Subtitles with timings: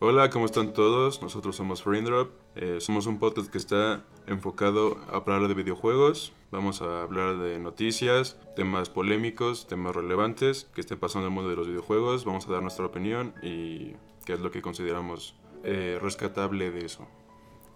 [0.00, 1.22] Hola, ¿cómo están todos?
[1.22, 2.30] Nosotros somos Frindrop.
[2.54, 6.32] Eh, somos un podcast que está enfocado a hablar de videojuegos.
[6.52, 11.50] Vamos a hablar de noticias, temas polémicos, temas relevantes que estén pasando en el mundo
[11.50, 12.24] de los videojuegos.
[12.24, 15.34] Vamos a dar nuestra opinión y qué es lo que consideramos
[15.64, 17.08] eh, rescatable de eso.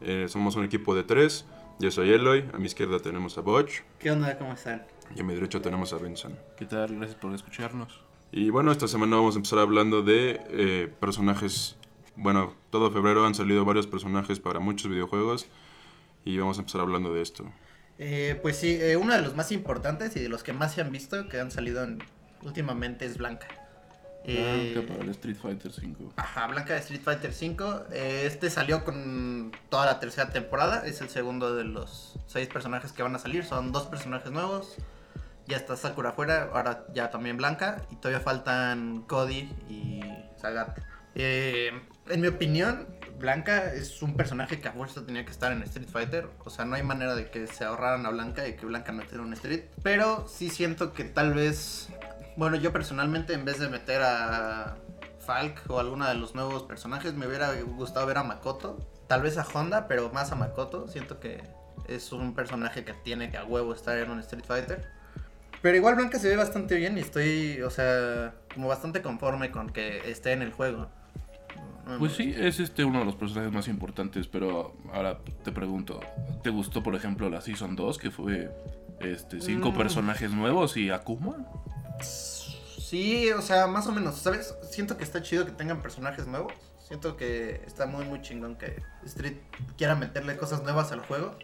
[0.01, 1.45] Eh, somos un equipo de tres.
[1.81, 4.39] Yo soy Eloy, a mi izquierda tenemos a Botch ¿Qué onda?
[4.39, 4.87] ¿Cómo están?
[5.17, 6.37] y a mi derecha tenemos a Vincent.
[6.57, 6.95] ¿Qué tal?
[6.95, 8.01] Gracias por escucharnos.
[8.31, 11.77] Y bueno, esta semana vamos a empezar hablando de eh, personajes.
[12.17, 15.47] Bueno, todo febrero han salido varios personajes para muchos videojuegos
[16.25, 17.45] y vamos a empezar hablando de esto.
[17.99, 20.81] Eh, pues sí, eh, uno de los más importantes y de los que más se
[20.81, 22.03] han visto que han salido en-
[22.43, 23.47] últimamente es Blanca.
[24.25, 26.13] Eh, Blanca para el Street Fighter 5.
[26.17, 27.85] Ajá, Blanca de Street Fighter V.
[27.93, 30.87] Eh, este salió con toda la tercera temporada.
[30.87, 33.45] Es el segundo de los seis personajes que van a salir.
[33.45, 34.77] Son dos personajes nuevos.
[35.49, 37.83] Ya está Sakura afuera, ahora ya también Blanca.
[37.91, 40.01] Y todavía faltan Cody y
[40.41, 40.79] Sagat.
[41.17, 41.73] Eh,
[42.13, 42.87] en mi opinión,
[43.19, 46.29] Blanca es un personaje que a fuerza tenía que estar en Street Fighter.
[46.45, 49.03] O sea, no hay manera de que se ahorraran a Blanca y que Blanca no
[49.03, 49.65] tuviera un Street.
[49.83, 51.89] Pero sí siento que tal vez.
[52.37, 54.77] Bueno, yo personalmente, en vez de meter a
[55.21, 58.79] Falk o alguno de los nuevos personajes, me hubiera gustado ver a Makoto.
[59.07, 60.89] Tal vez a Honda, pero más a Makoto.
[60.89, 61.43] Siento que
[61.89, 64.89] es un personaje que tiene que a huevo estar en un Street Fighter.
[65.63, 69.71] Pero igual Blanca se ve bastante bien y estoy, o sea, como bastante conforme con
[69.71, 70.91] que esté en el juego.
[71.99, 76.01] Pues sí, es este uno de los personajes más importantes, pero ahora te pregunto,
[76.43, 78.51] ¿te gustó por ejemplo la Season 2 que fue
[79.01, 79.77] este cinco Mm.
[79.77, 81.45] personajes nuevos y Akuma?
[82.01, 84.55] Sí, o sea, más o menos, ¿sabes?
[84.71, 86.53] Siento que está chido que tengan personajes nuevos.
[86.79, 89.39] Siento que está muy, muy chingón que Street
[89.79, 91.37] quiera meterle cosas nuevas al juego.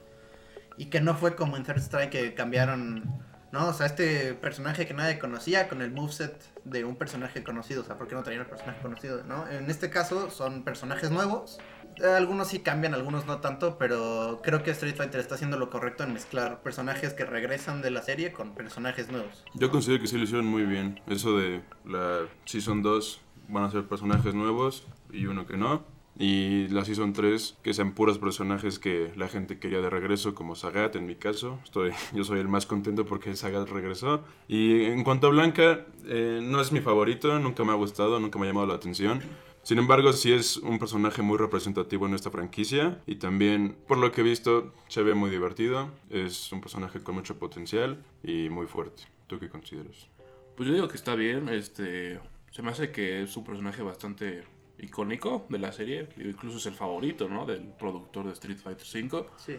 [0.77, 3.05] Y que no fue como en Third Strike que cambiaron,
[3.53, 3.69] ¿no?
[3.69, 7.83] O sea, este personaje que nadie conocía con el moveset de un personaje conocido.
[7.83, 9.49] O sea, ¿por qué no traían el personaje conocido, no?
[9.49, 11.59] En este caso son personajes nuevos.
[12.03, 15.71] Eh, Algunos sí cambian, algunos no tanto, pero creo que Street Fighter está haciendo lo
[15.71, 19.45] correcto en mezclar personajes que regresan de la serie con personajes nuevos.
[19.55, 21.01] Yo considero que sí lo hicieron muy bien.
[21.09, 25.85] Eso de la Season 2 van a ser personajes nuevos y uno que no.
[26.19, 30.57] Y la Season 3 que sean puros personajes que la gente quería de regreso, como
[30.57, 31.61] Sagat en mi caso.
[31.65, 34.25] Estoy, yo soy el más contento porque Sagat regresó.
[34.49, 38.39] Y en cuanto a Blanca, eh, no es mi favorito, nunca me ha gustado, nunca
[38.39, 39.21] me ha llamado la atención.
[39.63, 44.11] Sin embargo, sí es un personaje muy representativo en esta franquicia y también, por lo
[44.13, 45.91] que he visto, se ve muy divertido.
[46.11, 49.05] Es un personaje con mucho potencial y muy fuerte.
[49.27, 50.09] ¿Tú qué consideras?
[50.57, 52.19] Pues yo digo que está bien, este
[52.51, 54.43] se me hace que es un personaje bastante
[54.79, 57.47] icónico de la serie, incluso es el favorito, ¿no?
[57.47, 59.27] Del productor de Street Fighter 5.
[59.37, 59.57] Sí.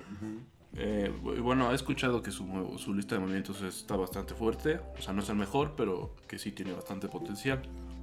[0.76, 4.80] Eh, bueno, he escuchado que su, su lista de movimientos está bastante fuerte.
[4.98, 7.62] O sea, no es el mejor, pero que sí tiene bastante potencial.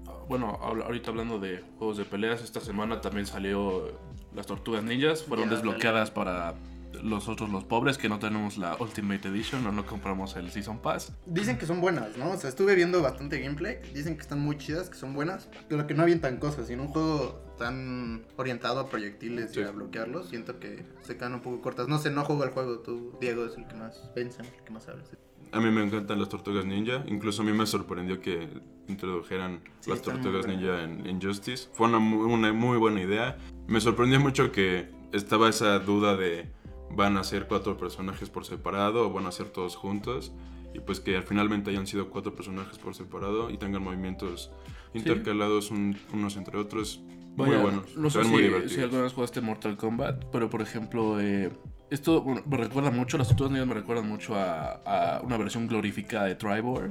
[0.09, 3.99] Ah, Bueno, ahorita hablando de juegos de peleas, esta semana también salió
[4.35, 5.23] las Tortugas Ninjas.
[5.23, 6.55] Fueron desbloqueadas para
[7.03, 10.79] los otros, los pobres, que no tenemos la Ultimate Edition o no compramos el Season
[10.79, 11.13] Pass.
[11.27, 12.31] Dicen que son buenas, ¿no?
[12.31, 13.79] O sea, estuve viendo bastante gameplay.
[13.95, 15.49] Dicen que están muy chidas, que son buenas.
[15.69, 16.69] Pero que no avientan cosas.
[16.71, 19.61] Y en un juego tan orientado a proyectiles Sí.
[19.61, 21.89] y a bloquearlos, siento que se quedan un poco cortas.
[21.89, 22.79] No sé, no juego el juego.
[22.81, 25.05] Tú, Diego, es el que más piensa, el que más sabes.
[25.53, 27.05] A mí me encantan las tortugas ninja.
[27.07, 28.49] Incluso a mí me sorprendió que
[28.89, 31.69] introdujeran Sí, las tortugas ninja en Injustice.
[31.73, 33.37] Fue una, mu- una muy buena idea.
[33.67, 36.51] Me sorprendió mucho que estaba esa duda de
[36.91, 40.33] van a ser cuatro personajes por separado o van a ser todos juntos.
[40.75, 44.51] Y pues que al finalmente hayan sido cuatro personajes por separado y tengan movimientos
[44.95, 47.01] intercalados un- unos entre otros.
[47.37, 47.97] muy Vaya, buenos.
[47.97, 48.73] No sé muy si, divertidos.
[48.73, 51.51] si alguna vez jugaste Mortal Kombat, pero por ejemplo, eh,
[51.91, 56.25] esto bueno, me recuerda mucho, las Tortugas me recuerdan mucho a, a una versión glorificada
[56.25, 56.91] de Tribor,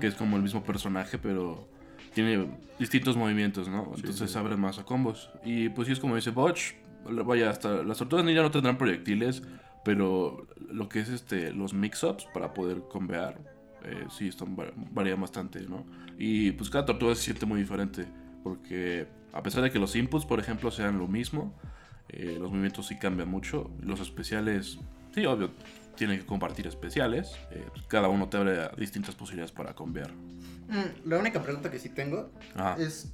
[0.00, 1.68] que es como el mismo personaje, pero
[2.14, 3.84] tiene distintos movimientos, ¿no?
[3.94, 4.38] Sí, Entonces sí.
[4.38, 5.30] abren más a combos.
[5.44, 6.72] Y pues sí es como dice Botch,
[7.04, 9.42] vaya, hasta las Tortugas Ninja no tendrán proyectiles,
[9.84, 13.38] pero lo que es este los mix-ups para poder combear,
[13.84, 15.84] eh, sí, están, va- varían bastante, ¿no?
[16.18, 18.06] Y pues cada tortuga se siente muy diferente,
[18.42, 21.54] porque a pesar de que los inputs, por ejemplo, sean lo mismo,
[22.08, 23.70] eh, los movimientos sí cambian mucho.
[23.82, 24.78] Los especiales,
[25.14, 25.50] sí, obvio,
[25.96, 27.32] tienen que compartir especiales.
[27.50, 30.10] eh, cada uno te abre distintas posibilidades para combear.
[30.68, 32.76] Mm, la única pregunta que sí tengo Ajá.
[32.78, 33.12] es: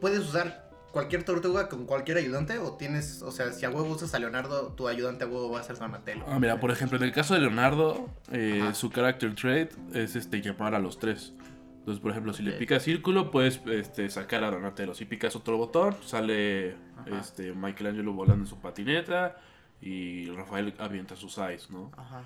[0.00, 2.58] ¿puedes usar cualquier tortuga con cualquier ayudante?
[2.58, 5.60] ¿O tienes, o sea, si a huevo usas a Leonardo, tu ayudante a huevo va
[5.60, 6.24] a ser Donatello?
[6.26, 10.40] Ah, mira, por ejemplo, en el caso de Leonardo, eh, su character trait es este
[10.40, 11.34] llamar a los tres.
[11.80, 14.94] Entonces, por ejemplo, si le picas círculo, puedes este, sacar a Donatello.
[14.94, 17.20] Si picas otro botón, sale Ajá.
[17.20, 19.36] este, Michelangelo volando en su patineta
[19.82, 21.90] y Rafael avienta sus eyes, ¿no?
[21.96, 22.22] Ajá.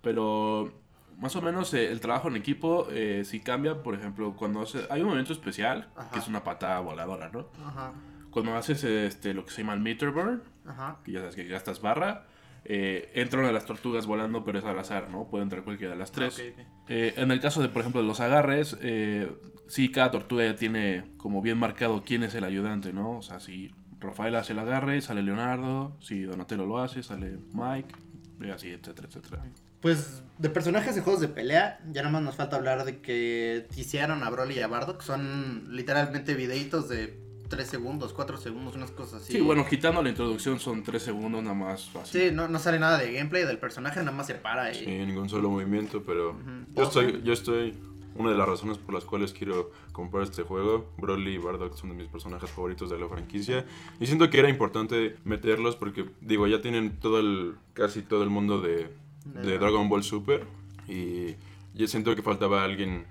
[0.00, 0.72] Pero
[1.18, 3.82] más o menos eh, el trabajo en equipo eh, sí cambia.
[3.82, 6.10] Por ejemplo, cuando hace, hay un momento especial, Ajá.
[6.10, 7.48] que es una patada voladora, ¿no?
[7.64, 7.92] Ajá.
[8.30, 10.98] cuando haces este, lo que se llama el meter burn, Ajá.
[11.04, 12.26] que ya sabes que gastas barra,
[12.64, 15.28] eh, entran a las tortugas volando, pero es al azar, ¿no?
[15.28, 16.38] Puede entrar cualquiera de las tres.
[16.38, 16.66] Ok, ok.
[16.88, 19.32] Eh, en el caso de, por ejemplo, de los agarres, eh,
[19.68, 23.18] sí, cada tortuga ya tiene como bien marcado quién es el ayudante, ¿no?
[23.18, 27.94] O sea, si Rafael hace el agarre, sale Leonardo, si Donatello lo hace, sale Mike,
[28.40, 29.42] y así, etcétera, etcétera.
[29.80, 33.66] Pues de personajes de juegos de pelea, ya nada más nos falta hablar de que
[33.74, 35.02] tisearon a Broly y a Bardock.
[35.02, 39.32] Son literalmente videitos de 3 segundos, 4 segundos, unas cosas así.
[39.32, 42.18] Sí, bueno, quitando la introducción son tres segundos nada más así.
[42.18, 44.74] Sí, no, no sale nada de gameplay del personaje, nada más se para y...
[44.74, 46.36] Sí, ningún solo movimiento, pero
[46.74, 47.74] yo estoy, yo estoy,
[48.14, 51.90] una de las razones por las cuales quiero comprar este juego, Broly y Bardock son
[51.90, 53.64] de mis personajes favoritos de la franquicia,
[53.98, 58.30] y siento que era importante meterlos porque, digo, ya tienen todo el, casi todo el
[58.30, 58.90] mundo de,
[59.34, 60.44] de Dragon Ball Super,
[60.86, 61.36] y
[61.74, 63.04] yo siento que faltaba alguien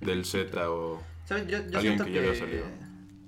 [0.00, 1.02] del Z o...
[1.24, 1.46] ¿Sabes?
[1.46, 2.64] Yo, yo Alguien siento que que, ya había salido.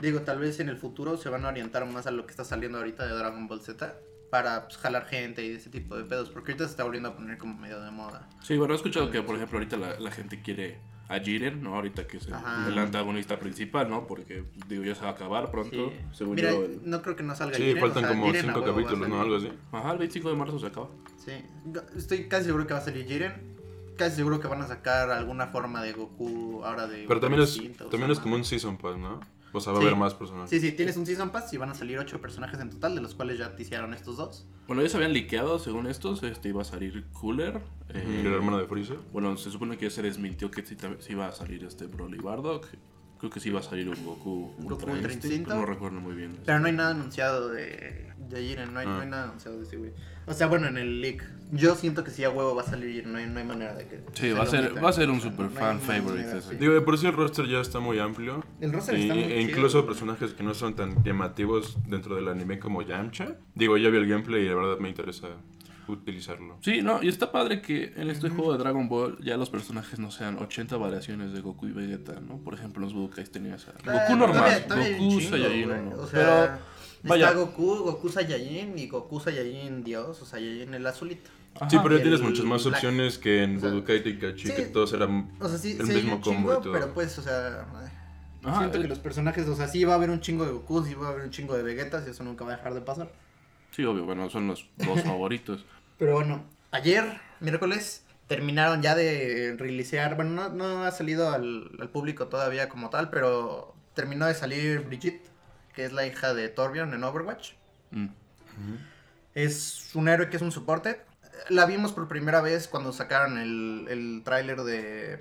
[0.01, 2.45] Digo, tal vez en el futuro se van a orientar más a lo que está
[2.45, 3.95] saliendo ahorita de Dragon Ball Z
[4.31, 7.15] para pues, jalar gente y ese tipo de pedos, porque ahorita se está volviendo a
[7.15, 8.29] poner como medio de moda.
[8.43, 10.79] Sí, bueno, he escuchado que, por ejemplo, ahorita la, la gente quiere
[11.15, 11.75] a Jiren, ¿no?
[11.75, 12.35] Ahorita que es el,
[12.73, 14.07] el antagonista principal, ¿no?
[14.07, 15.93] Porque, digo, ya se va a acabar pronto, Sí.
[16.13, 16.65] según Mira, yo.
[16.65, 19.09] el- no creo que no salga Sí, Jiren, faltan o sea, como Jiren cinco capítulos,
[19.09, 19.21] ¿no?
[19.21, 19.53] Algo así.
[19.73, 20.89] Ajá, el 25 de marzo se acaba.
[21.25, 21.33] Sí,
[21.97, 23.33] estoy casi seguro que va a salir Jiren.
[23.97, 27.05] Casi seguro que van a sacar alguna forma de Goku ahora de.
[27.07, 27.61] Pero también es,
[27.91, 29.21] también es como un Season Pass, ¿no?
[29.55, 30.49] O sea, va a haber más personajes.
[30.51, 33.01] Sí, sí, tienes un Season Pass y van a salir 8 personajes en total, de
[33.03, 34.47] los cuales ya te hicieron estos dos.
[34.67, 37.61] Bueno, se habían liqueado, según estos, este iba a salir Cooler.
[37.91, 38.99] eh, El hermano de Freezer.
[39.13, 41.87] Bueno, se supone que ya se desmintió que sí, tam- sí iba a salir este
[41.87, 42.67] Broly Bardock.
[43.23, 46.17] Creo que sí iba a salir un Goku Goku Ultra Instinct, pero no recuerdo muy
[46.17, 46.37] bien.
[46.45, 48.95] Pero no hay nada anunciado de, de Jiren, no hay, Ah.
[48.97, 49.93] no hay nada anunciado de ese güey.
[50.27, 51.23] O sea, bueno, en el leak.
[51.53, 53.75] Yo siento que sí a huevo va a salir Jiren, no hay, no hay manera
[53.77, 53.99] de que.
[54.15, 56.51] Sí, se va a ser- va a ser un super no fan favorite manera, ese.
[56.51, 56.57] sí.
[56.57, 58.45] Digo, de por sí el roster ya está muy amplio.
[58.61, 59.41] El roster Y- está muy e chido.
[59.51, 63.37] incluso personajes que no son tan llamativos dentro del anime como Yamcha.
[63.55, 65.29] Digo, ya vi el gameplay y la verdad me interesa
[65.89, 66.59] utilizarlo.
[66.63, 69.99] Sí, no, y está padre que en este juego de Dragon Ball ya los personajes
[69.99, 72.39] no sean 80 variaciones de Goku y Vegeta, ¿no?
[72.39, 75.81] Por ejemplo, en los Budokais tenías a Ah, Goku normal, todavía- Goku chingo, Saiyajin güey.
[75.81, 75.91] 1.
[75.91, 76.59] O Pero, sea,
[77.05, 77.27] vaya.
[77.29, 81.31] está Goku, Goku Saiyajin y Goku Saiyajin Dios, o Saiyajin el azulito.
[81.57, 82.75] ajá, sí, pero ya tienes muchas más Black.
[82.77, 84.55] opciones que en O sea, Budokai Tenkaichi, sí.
[84.55, 86.73] que todos eran O sea, sí, el sí mismo combo chingo, y todo.
[86.73, 87.67] pero pues, o sea,
[88.45, 90.51] Ajá, siento eh, que los personajes, o sea, sí va a haber un chingo de
[90.53, 92.75] Goku, sí va a haber un chingo de Vegetas y eso nunca va a dejar
[92.75, 93.13] de pasar.
[93.73, 95.65] Sí, obvio, bueno, son los dos favoritos.
[95.99, 101.89] Pero bueno, ayer, miércoles, terminaron ya de releasear, bueno, no, no ha salido al, al
[101.89, 105.29] público todavía como tal, pero terminó de salir Brigitte,
[105.75, 107.53] que es la hija de Torbjorn en Overwatch.
[107.91, 108.09] Mm.
[109.35, 111.01] Es un héroe que es un soporte.
[111.49, 115.21] La vimos por primera vez cuando sacaron el, el tráiler de...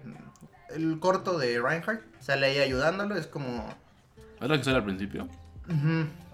[0.69, 2.03] El corto de Reinhardt.
[2.19, 3.67] Sale ahí ayudándolo, es como...
[4.39, 5.27] Es la que sale al principio.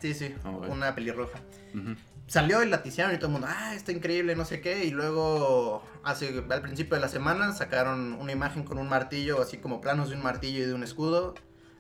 [0.01, 0.73] Sí, sí, Ah, bueno.
[0.73, 1.39] una pelirroja.
[1.73, 1.95] Ujú.
[2.27, 4.83] Salió y la tisearon y todo el mundo, ah, está increíble, no sé qué.
[4.83, 9.57] Y luego, hace, al principio de la semana, sacaron una imagen con un martillo, así
[9.59, 11.35] como planos de un martillo y de un escudo.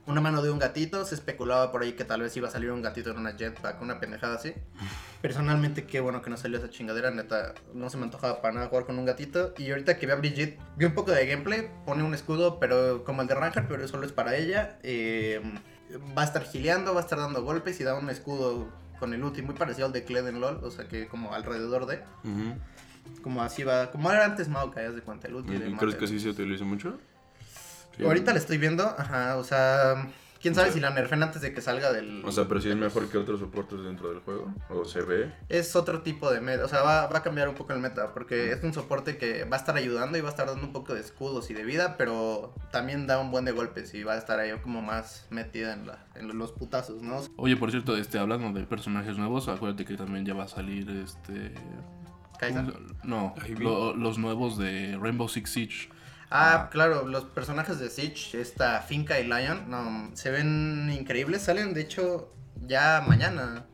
[0.05, 1.03] Una mano de un gatito.
[1.03, 3.81] Se especulaba por ahí que tal vez iba a salir un gatito en una jetpack,
[3.81, 4.53] una pendejada así.
[5.21, 7.53] Personalmente, qué bueno que no salió esa chingadera, neta.
[7.73, 9.53] No se me antojaba para nada jugar con un gatito.
[9.57, 11.69] Y ahorita que vi a Brigitte, vi un poco de gameplay.
[11.85, 14.79] Pone un escudo, pero como el de Ranger, pero solo es para ella.
[14.83, 15.41] Eh,
[16.17, 18.67] va a estar gileando, va a estar dando golpes y da un escudo
[18.99, 20.59] con el ulti muy parecido al de Kled en LOL.
[20.63, 22.03] O sea que como alrededor de.
[23.21, 23.91] Como así va.
[23.91, 26.65] Como era antes Maokai, de cuenta, el ulti de ¿Y ¿Crees que sí se utiliza
[26.65, 26.97] mucho?
[27.95, 28.03] Sí.
[28.03, 30.09] Ahorita la estoy viendo, ajá, o sea.
[30.41, 32.23] Quién sabe O sea- si la nerfean antes de que salga del.
[32.25, 34.53] O sea, pero si es mejor que otros soportes dentro del juego.
[34.69, 35.31] O se ve.
[35.49, 38.13] es otro tipo de meta, o sea, va, va a cambiar un poco el meta,
[38.13, 40.73] porque es un soporte que va a estar ayudando y va a estar dando un
[40.73, 44.13] poco de escudos y de vida, pero también da un buen de golpes y va
[44.13, 47.21] a estar ahí como más metida en, la, en los putazos, ¿no?
[47.37, 50.89] Oye, por cierto, este, hablando de personajes nuevos, acuérdate que también ya va a salir
[50.89, 51.53] este.
[52.39, 52.63] Kai'Sa.
[52.65, 55.89] ¿cómo se- No, lo- los nuevos de Rainbow Six Siege.
[56.29, 61.73] Ah, claro, los personajes de Siege, esta Finca y Lion, no, se ven increíbles, salen
[61.73, 62.33] de hecho
[62.65, 63.65] ya mañana,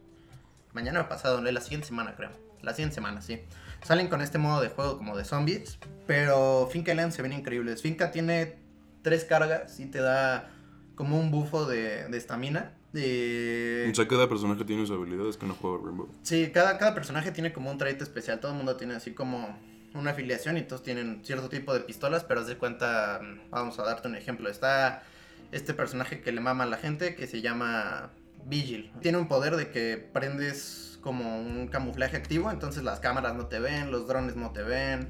[0.74, 2.30] mañana o pasado, la siguiente semana creo,
[2.62, 3.42] la siguiente semana, sí.
[3.84, 7.34] Salen con este modo de juego como de zombies, pero Finca y Lion se ven
[7.34, 7.82] increíbles.
[7.82, 8.56] Finca tiene
[9.02, 10.50] tres cargas y te da
[10.96, 12.72] como un bufo de de estamina.
[12.94, 13.90] de...
[13.92, 16.08] O sea, cada personaje tiene sus habilidades que no juega Rainbow.
[16.22, 18.40] Sí, cada, cada personaje tiene como un trait especial.
[18.40, 19.58] Todo el mundo tiene así como
[19.94, 23.80] una afiliación y todos tienen cierto tipo de pistolas, pero haz de cuenta, mm, vamos
[23.80, 24.50] a darte un ejemplo.
[24.50, 25.04] Está
[25.52, 28.10] este personaje que le mama a la gente que se llama
[28.46, 28.92] Vigil.
[29.02, 33.60] Tiene un poder de que prendes como un camuflaje activo, entonces las cámaras no te
[33.60, 35.10] ven, los drones no te ven.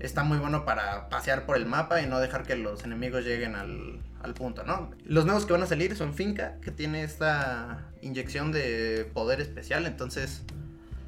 [0.00, 3.54] está muy bueno para pasear por el mapa y no dejar que los enemigos lleguen
[3.54, 4.90] al, al punto, ¿no?
[5.04, 9.86] Los nuevos que van a salir son Finca, que tiene esta inyección de poder especial,
[9.86, 10.42] entonces...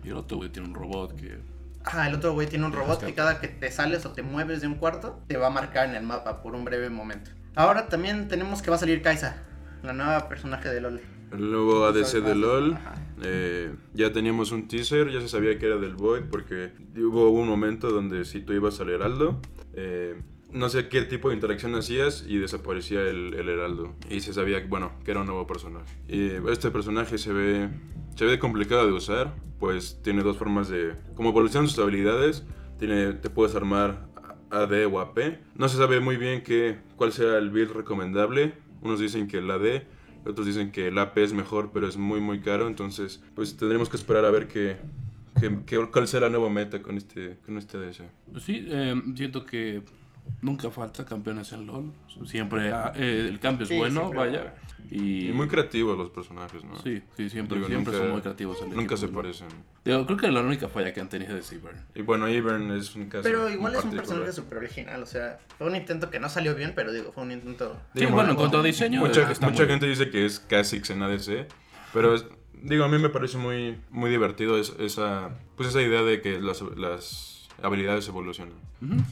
[0.05, 1.39] Y el otro, güey, tiene un robot que...
[1.87, 4.61] Ah, el otro güey tiene un robot que cada que te sales o te mueves
[4.61, 7.31] de un cuarto, te va a marcar en el mapa por un breve momento.
[7.55, 9.43] Ahora también tenemos que va a salir Kaisa,
[9.85, 11.01] la nueva personaje de LOL.
[11.33, 12.77] El nuevo ADC de LOL.
[13.23, 17.49] Eh, ya teníamos un teaser, ya se sabía que era del Void porque hubo un
[17.49, 19.41] momento donde si tú ibas al Heraldo,
[19.75, 20.21] eh,
[20.53, 23.95] no sé qué tipo de interacción hacías y desaparecía el, el Heraldo.
[24.11, 25.95] Y se sabía, bueno, que era un nuevo personaje.
[26.09, 27.69] Y este personaje se ve,
[28.17, 30.95] se ve complicado de usar, pues tiene dos formas de...
[31.15, 32.45] Como evolucionan sus habilidades,
[32.79, 34.09] tiene, te puedes armar
[34.51, 35.19] AD o AP.
[35.55, 38.55] No se sabe muy bien qué, cuál sea el build recomendable.
[38.83, 39.83] Unos dicen que el AD,
[40.27, 42.67] otros dicen que el AP es mejor, pero es muy muy caro.
[42.67, 44.77] Entonces, pues tendremos que esperar a ver qué,
[45.67, 47.79] qué- cuál será la nueva meta con este, con este
[48.45, 49.83] sí, eh, siento que
[50.43, 51.93] nunca falta campeones en LOL.
[52.27, 54.55] Siempre ah, eh, el cambio es Sí, bueno, vaya.
[54.91, 56.77] Y, Y muy creativos los personajes, ¿no?
[56.81, 58.59] Sí, sí, siempre, Digo, siempre nunca- son muy creativos.
[58.63, 59.49] el Nunca equipo se parecen.
[59.85, 61.77] Digo, creo que la única falla que han tenido es Ivern.
[61.97, 63.25] Y bueno, Ivern es un caso.
[63.25, 66.55] Pero igual es un personaje súper original, o sea, fue un intento que no salió
[66.55, 67.77] bien, pero digo, fue un intento...
[67.95, 70.91] Sí, Digo, bueno, en cuanto a diseño, Mucha, está mucha gente dice que es Kha'Zix
[70.91, 71.49] en ADC,
[71.93, 72.27] pero es-
[72.63, 76.41] digo, a mí me parece muy, muy divertido es- esa, pues esa idea de que
[76.41, 78.55] las, las habilidades evolucionan.
[78.81, 79.03] Ujú.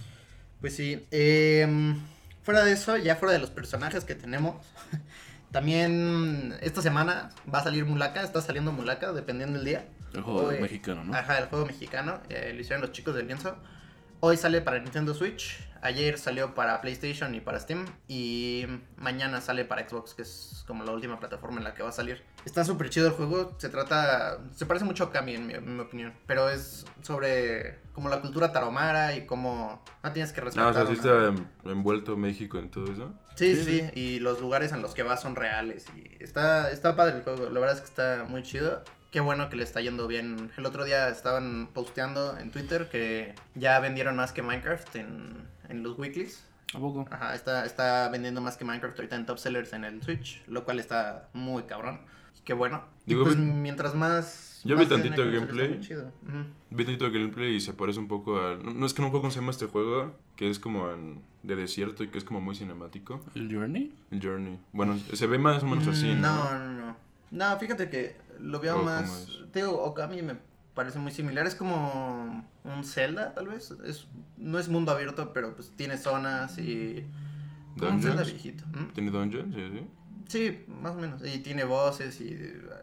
[0.65, 2.01] Pues sí, em,
[2.43, 4.65] fuera de eso, ya fuera de los personajes que tenemos,
[5.53, 9.85] también esta semana va a salir Mulaka, está saliendo Mulaka, dependiendo del día.
[10.15, 11.15] El juego Hoy- mexicano, ¿no?
[11.15, 13.59] Ajá, el juego mexicano, eh, lo hicieron los chicos del lienzo.
[14.21, 18.65] Hoy sale para Nintendo Switch, ayer salió para PlayStation y para Steam, y
[18.97, 21.93] mañana sale para Xbox, que es como la última plataforma en la que va a
[21.93, 22.23] salir.
[22.45, 25.77] Está súper chido el juego, se trata, se parece mucho a Kami en mi, en
[25.77, 30.45] mi opinión, pero es sobre como la cultura tarahumara y cómo no tienes que Ah,
[30.45, 30.69] respetar.
[30.71, 33.15] o sea, sí está en- envuelto México en todo eso.
[33.37, 35.87] Sí, Sí, sí, y los lugares en los que vas son reales.
[35.97, 38.85] Y está, está padre el juego, la verdad es que está muy chido.
[39.11, 40.51] Qué bueno que le está yendo bien.
[40.57, 45.83] El otro día estaban posteando en Twitter que ya vendieron más que Minecraft en, en
[45.83, 46.45] los weeklies.
[46.75, 47.07] ¿A poco?
[47.11, 50.65] Ajá, está, está vendiendo más que Minecraft ahorita en top sellers en el Switch, lo
[50.65, 52.01] cual está muy cabrón.
[52.45, 52.83] Qué bueno.
[53.07, 54.61] Y Digo, pues vi- mientras más...
[54.65, 55.81] yo más vi tantito está gameplay.
[55.81, 56.13] chido.
[56.27, 56.45] Ujú.
[56.71, 58.57] Vi tantito gameplay y se parece un poco a...
[58.57, 61.57] No, no es que no cómo se llama este juego, que es como en- de
[61.57, 63.21] desierto y que es como muy cinemático.
[63.35, 63.95] ¿El Journey?
[64.11, 64.59] El Journey.
[64.73, 66.51] Bueno, se ve más o menos así, Mm, ¿no?
[66.51, 66.97] No, no, no.
[67.31, 69.29] No, fíjate que lo veo ¿O cómo más.
[69.53, 70.37] Te digo, Okami me
[70.75, 71.47] parece muy similar.
[71.47, 73.73] Es como un Zelda, tal vez.
[73.85, 77.05] Es, no es mundo abierto, pero pues tiene zonas y.
[77.79, 78.43] Como un Zelda Dungeons.
[78.43, 78.65] viejito.
[78.75, 78.87] ¿m?
[78.95, 79.55] ¿Tiene dungeons?
[79.55, 79.87] Sí, sí.
[80.29, 81.23] Sí, más o menos.
[81.25, 82.37] Y tiene voces y.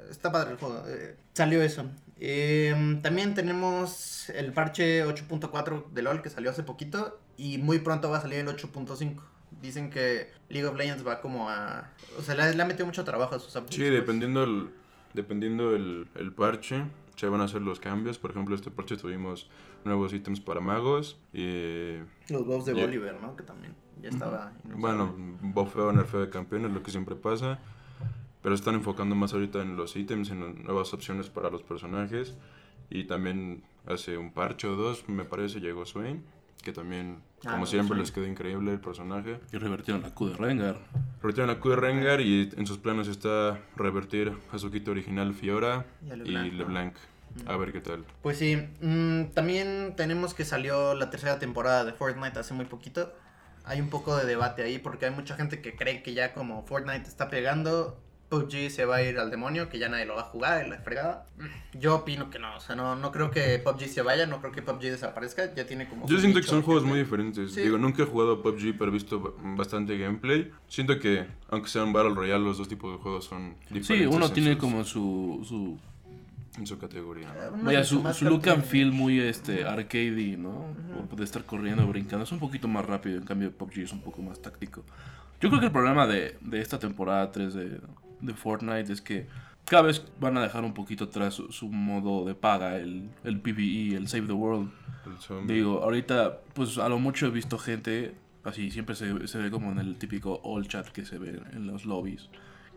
[0.10, 0.84] Está padre el juego.
[0.88, 1.86] eh, salió eso.
[2.20, 7.20] Eh, también tenemos el parche 8.4 de LOL que salió hace poquito.
[7.38, 9.16] Y muy pronto va a salir el 8.5.
[9.62, 11.90] Dicen que League of Legends va como a.
[12.18, 13.76] O sea, le, le ha metido mucho trabajo a sus updates.
[13.76, 13.94] Sí, pues.
[13.94, 14.70] dependiendo el,
[15.14, 16.84] dependiendo el, el parche,
[17.16, 18.18] se van a hacer los cambios.
[18.20, 19.50] Por ejemplo, este parche tuvimos
[19.84, 21.96] nuevos ítems para magos y...
[22.30, 22.74] Los buffs de.
[22.74, 23.36] Bolívar, ¿no?
[23.36, 24.52] Que también ya estaba.
[24.66, 24.76] inusable.
[24.82, 27.60] Bueno, buffeo, nerfeo de campeones, lo que siempre pasa.
[28.42, 32.36] Pero están enfocando más ahorita en los ítems, en nuevas opciones para los personajes.
[32.90, 36.24] Y también hace un parche o dos, me parece, llegó Swain.
[36.64, 38.02] Que también, Ah, como no, siempre, Swain.
[38.02, 39.40] les quedó increíble el personaje.
[39.52, 40.78] Y revertieron la Q de Rengar.
[41.22, 45.34] Retiraron a Q de Rengar y en sus planes está revertir a su kit original
[45.34, 46.54] Fiora Y y LeBlanc.
[46.54, 46.96] LeBlanc.
[47.48, 48.04] A ver qué tal.
[48.22, 53.12] Pues sí, mm, también tenemos que salió la tercera temporada de Fortnite hace muy poquito.
[53.66, 56.64] Hay un poco de debate ahí porque hay mucha gente que cree que ya como
[56.66, 57.98] Fortnite está pegando,
[58.30, 60.70] PUBG se va a ir al demonio, que ya nadie lo va a jugar y
[60.70, 61.26] la fregada.
[61.74, 64.52] Yo opino que no, o sea, no, no creo que PUBG se vaya, no creo
[64.54, 66.08] que PUBG desaparezca, ya tiene como...
[66.08, 67.54] Yo siento que son juegos muy diferentes.
[67.54, 67.62] Sí.
[67.62, 70.50] Digo, nunca he jugado a PUBG, pero he visto ba- bastante gameplay.
[70.68, 73.88] Siento que, aunque sean Battle Royale, los dos tipos de juegos son diferentes.
[73.88, 75.78] Sí, uno en tiene sus- como su, su
[76.58, 77.34] En su categoría.
[77.56, 77.64] ¿no?
[77.64, 80.76] Vaya, su, su look and feel muy este arcadey, ¿no?
[81.12, 82.26] O De estar corriendo, brincando.
[82.26, 84.84] Es un poquito más rápido, en cambio PUBG es un poco más táctico.
[85.40, 87.82] Yo creo que el problema de, de esta temporada 3 de,
[88.20, 89.28] de Fortnite es que
[89.66, 93.40] cada vez van a dejar un poquito atrás su, su modo de paga, el, el
[93.40, 94.72] PvE, el Save the World.
[95.48, 99.72] Digo, ahorita, pues a lo mucho he visto gente, así siempre se, se ve como
[99.72, 102.30] en el típico all chat que se ve en los lobbies,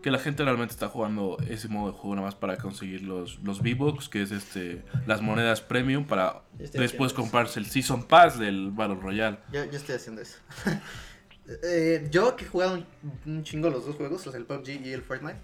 [0.05, 3.39] que la gente realmente está jugando ese modo de juego nada más para conseguir los,
[3.39, 7.15] los V-Bucks, que es este las monedas premium, para después eso.
[7.15, 9.39] comprarse el Season Pass del Battle Royale.
[9.51, 10.37] Yo, yo estoy haciendo eso.
[11.63, 12.85] Eh, yo que he jugado un,
[13.27, 15.37] un chingo los dos juegos, el PUBG y el Fortnite,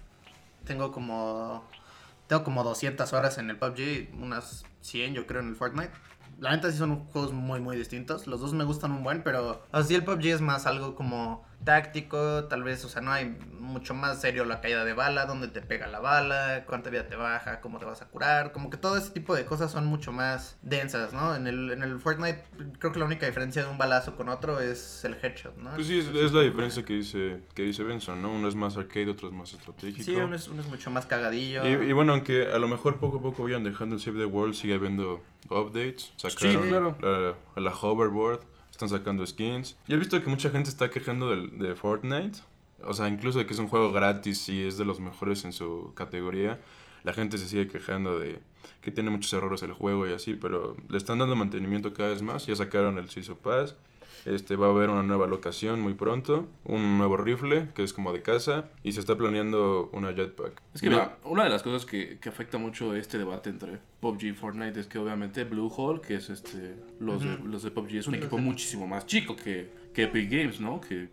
[0.64, 1.64] tengo como
[2.26, 5.92] tengo como 200 horas en el PUBG, unas 100 yo creo en el Fortnite.
[6.40, 8.26] La neta sí son juegos muy, muy distintos.
[8.26, 12.44] Los dos me gustan un buen, pero así el PUBG es más algo como táctico,
[12.44, 15.62] tal vez, o sea, no hay mucho más serio la caída de bala, dónde te
[15.62, 18.96] pega la bala, cuánta vida te baja, cómo te vas a curar, como que todo
[18.96, 21.34] ese tipo de cosas son mucho más densas, ¿no?
[21.34, 22.42] En el, en el Fortnite
[22.78, 25.70] creo que la única diferencia de un balazo con otro es el headshot, ¿no?
[25.74, 28.32] Pues sí, es, es la diferencia que dice, que dice Benson, ¿no?
[28.32, 30.04] Uno es más arcade, otro es más estratégico.
[30.04, 31.66] Sí, uno es, uno es mucho más cagadillo.
[31.66, 34.26] Y, y bueno, aunque a lo mejor poco a poco vayan dejando el Save the
[34.26, 36.12] World, sigue habiendo updates.
[36.16, 36.96] Sacaron Sí, claro.
[37.00, 38.40] la, la hoverboard,
[38.72, 39.76] están sacando skins.
[39.86, 42.40] Y he visto que mucha gente está quejando del, de Fortnite.
[42.84, 45.52] O sea, incluso de que es un juego gratis y es de los mejores en
[45.52, 46.60] su categoría.
[47.04, 48.40] La gente se sigue quejando de
[48.80, 52.22] que tiene muchos errores el juego y así, pero le están dando mantenimiento cada vez
[52.22, 52.46] más.
[52.46, 53.76] Ya sacaron el Season Pass.
[54.24, 58.12] Este, va a haber una nueva locación muy pronto, un nuevo rifle que es como
[58.12, 60.62] de casa y se está planeando una jetpack.
[60.74, 63.78] Es que Mira, mira, una de las cosas que, que afecta mucho este debate entre
[64.00, 67.46] PUBG y Fortnite es que obviamente Bluehole, que es este los, de, Ujú.
[67.48, 70.80] los de PUBG, es un equipo de- muchísimo más chico que, que Epic Games, ¿no?
[70.80, 71.08] Que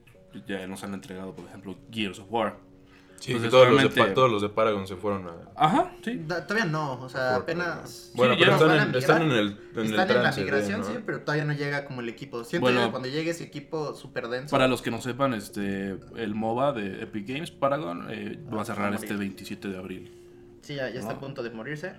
[0.48, 2.58] ya nos han entregado, por ejemplo, Gears of War.
[3.20, 5.34] Sí, Entonces, que todos, los de, todos los de Paragon se fueron a...
[5.56, 6.22] Ajá, sí.
[6.26, 8.12] Da- Todavía no, o sea, apenas...
[8.16, 8.96] Bueno, Sí, pero están, en, migrar.
[8.98, 10.86] están en el, en Están el en la trance de, migración, ¿no?
[10.88, 12.44] sí, pero todavía no llega como el equipo.
[12.46, 12.86] Siento Bueno.
[12.86, 14.52] que cuando llegue ese equipo súper denso...
[14.52, 18.66] Para los que no sepan, este el MOBA de Epic Games, Paragon, eh, va a
[18.66, 19.20] cerrar a este morir.
[19.20, 20.12] 27 de abril.
[20.62, 21.94] Sí, ya, ya está a punto de morirse.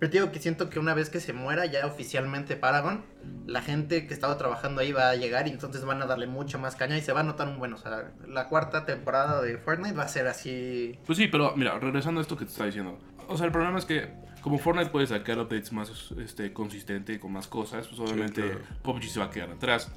[0.00, 3.04] Pero te digo que siento que una vez que se muera ya oficialmente Paragon,
[3.46, 6.56] la gente que estaba trabajando ahí va a llegar y entonces van a darle mucha
[6.56, 9.58] más caña y se va a notar un buen, o sea, la cuarta temporada de
[9.58, 10.98] Fortnite va a ser así...
[11.04, 12.98] Pues sí, pero mira, regresando a esto que te estaba diciendo.
[13.28, 14.08] O sea, el problema es que
[14.40, 18.60] como Fortnite puede sacar updates más este, consistente con más cosas, pues obviamente claro.
[18.82, 19.90] PUBG se va a quedar atrás.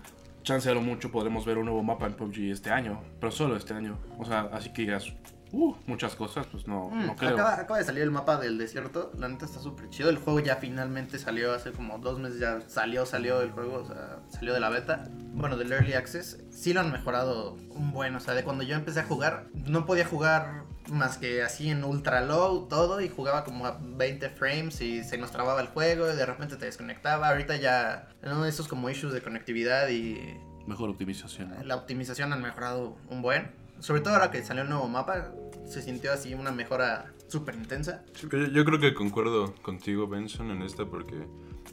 [0.44, 3.56] Chance a lo mucho podremos ver un nuevo mapa en PUBG este año, pero solo
[3.56, 3.98] este año.
[4.20, 5.14] O sea, así que digas,
[5.54, 7.32] uh, muchas cosas, pues no, Mm, no creo.
[7.34, 10.10] acaba, acaba de salir el mapa del desierto, la neta está súper chido.
[10.10, 13.86] El juego ya finalmente salió hace como dos meses, ya salió, salió el juego, o
[13.86, 15.06] sea, salió de la beta.
[15.34, 16.40] Bueno, del Early Access.
[16.52, 19.86] Sí lo han mejorado un buen, o sea, de cuando yo empecé a jugar, no
[19.86, 24.82] podía jugar más que así en ultra low todo y jugaba como a 20 frames
[24.82, 27.30] y se nos trababa el juego y de repente te desconectaba.
[27.30, 28.46] Ahorita ya, ¿no?
[28.46, 31.50] esos como issues de conectividad y Mejor optimización.
[31.58, 31.64] ¿no?
[31.64, 33.52] la optimización han mejorado un buen.
[33.80, 35.34] Sobre todo ahora que salió el nuevo mapa,
[35.66, 38.04] se sintió así una mejora súper intensa.
[38.22, 38.30] Yo
[38.66, 41.28] creo que concuerdo contigo, Benson, en esta porque,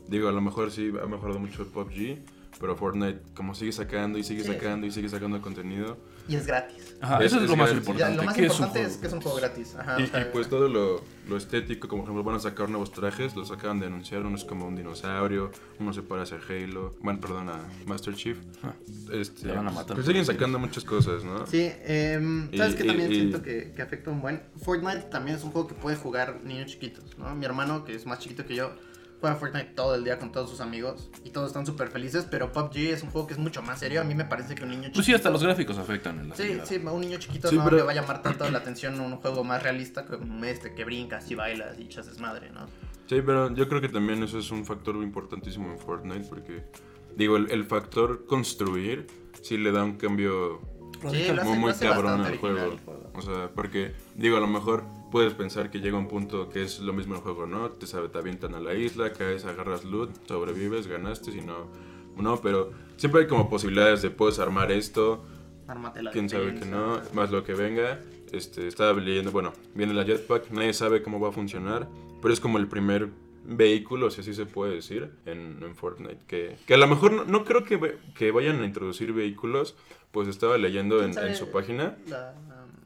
[0.08, 2.18] digo, a lo mejor sí ha mejorado mucho el PUBG,
[2.58, 4.48] pero Fortnite como sigue sacando y sigue Sí.
[4.52, 5.96] sacando y sigue sacando contenido.
[6.28, 6.94] Y es gratis.
[7.00, 7.70] Ajá, Es- eso es, es lo más.
[7.70, 8.16] Ya, importante.
[8.16, 9.00] lo más importante un es, juego.
[9.00, 9.74] que es un juego gratis.
[9.76, 12.40] Ajá, Y, o sea, y pues todo lo, lo estético, como por ejemplo van a
[12.40, 16.36] sacar nuevos trajes, los acaban de anunciar, uno es como un dinosaurio, uno se parece
[16.36, 18.38] a Halo, bueno, perdón, a Master Chief.
[18.62, 18.74] Ah,
[19.12, 21.46] Este, Te van a matar pues siguen sacando muchas cosas, ¿no?
[21.46, 24.40] Sí, em, ¿sabes Y- que y- también y- siento que, que afecta un buen?
[24.62, 27.34] Fortnite también es un juego que puede jugar niños chiquitos, ¿no?
[27.34, 28.70] Mi hermano, que es más chiquito que yo,
[29.20, 32.52] juega Fortnite todo el día con todos sus amigos y todos están súper felices, pero
[32.52, 34.00] PUBG es un juego que es mucho más serio.
[34.00, 34.94] A mí me parece que un niño chiquito...
[34.96, 36.64] Pues sí, hasta los gráficos afectan en la Sí, calidad.
[36.64, 39.16] sí, un niño chiquito Sí, no pero- le va a llamar tanto la atención un
[39.16, 42.66] juego más realista como este, que brincas y bailas y echas desmadre, ¿no?
[43.06, 46.64] Sí, pero yo creo que también eso es un factor importantísimo en Fortnite porque,
[47.16, 49.06] digo, el, el factor construir
[49.42, 50.61] sí le da un cambio
[51.00, 52.76] Sí, lo hace- muy, lo muy hace cabrón al juego.
[52.85, 53.11] juego.
[53.14, 56.81] O sea, porque, digo, a lo mejor puedes pensar que llega un punto que es
[56.81, 57.70] lo mismo el juego, ¿no?
[57.70, 61.66] Te, te avientan a la isla, caes, agarras loot, sobrevives, ganaste, si no,
[62.16, 65.25] no, pero siempre hay como posibilidades de puedes armar esto,
[66.03, 68.01] la quién sabe que no, más lo que venga.
[68.33, 71.88] Este, estaba leyendo, bueno, viene la jetpack, nadie sabe cómo va a funcionar,
[72.23, 73.09] pero es como el primer
[73.44, 76.18] vehículo, si así se puede decir, en, en Fortnite.
[76.29, 79.75] Que, que a lo mejor no, no creo que, que vayan a introducir vehículos,
[80.12, 81.96] pues estaba leyendo en, en su página.
[82.09, 82.35] La-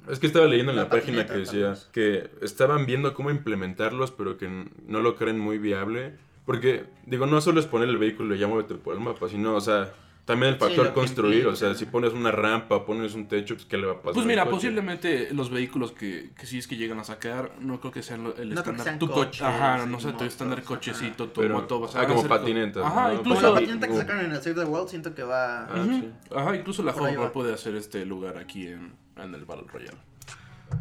[0.08, 3.30] Es que estaba leyendo en La la, página patineta, que decía que estaban viendo cómo
[3.30, 4.48] implementarlos, pero que
[4.86, 6.14] no lo creen muy viable.
[6.44, 9.54] Porque, digo, no solo es poner el vehículo y ya muévete por el mapa, sino,
[9.54, 9.94] o sea,
[10.26, 11.46] también el factor construir.
[11.46, 14.12] O sea, si pones una rampa, pones un techo, pues, ¿qué le va a pasar?
[14.12, 14.54] Pues mira, coche?
[14.56, 18.24] posiblemente los vehículos que, que sí es que llegan a sacar, no creo que sean
[18.24, 18.84] lo- el No estándar.
[18.84, 21.80] sean tu co- coches Ajá, no sé, tu estándar cochecito, tu Pero- moto.
[21.80, 23.08] o sea, ah, como co- patinetas, Ajá, ¿no?
[23.08, 23.42] Como incluso.
[23.48, 23.96] la patineta que uh.
[23.98, 25.64] sacaron en el Save the World, siento que va...
[25.64, 26.10] Ah, sí.
[26.36, 27.32] Ajá, incluso la va.
[27.32, 29.98] puede hacer este lugar aquí en, en el Battle Royale.